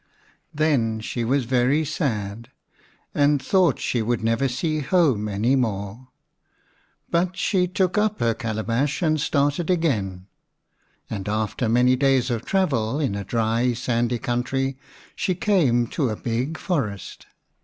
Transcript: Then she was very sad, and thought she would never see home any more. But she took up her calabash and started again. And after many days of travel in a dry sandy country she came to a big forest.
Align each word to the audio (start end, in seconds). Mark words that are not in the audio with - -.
Then 0.51 0.99
she 0.99 1.23
was 1.23 1.45
very 1.45 1.85
sad, 1.85 2.49
and 3.13 3.39
thought 3.39 3.77
she 3.77 4.01
would 4.01 4.23
never 4.23 4.47
see 4.47 4.79
home 4.79 5.27
any 5.29 5.55
more. 5.55 6.07
But 7.11 7.37
she 7.37 7.67
took 7.67 7.99
up 7.99 8.19
her 8.19 8.33
calabash 8.33 9.03
and 9.03 9.21
started 9.21 9.69
again. 9.69 10.25
And 11.07 11.29
after 11.29 11.69
many 11.69 11.95
days 11.95 12.31
of 12.31 12.43
travel 12.45 12.99
in 12.99 13.13
a 13.13 13.23
dry 13.23 13.73
sandy 13.73 14.17
country 14.17 14.75
she 15.15 15.35
came 15.35 15.85
to 15.89 16.09
a 16.09 16.15
big 16.15 16.57
forest. 16.57 17.27